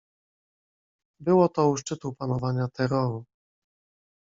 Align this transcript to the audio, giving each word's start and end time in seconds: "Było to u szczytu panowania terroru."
"Było 1.21 1.49
to 1.49 1.69
u 1.69 1.77
szczytu 1.77 2.13
panowania 2.13 2.67
terroru." 2.67 3.23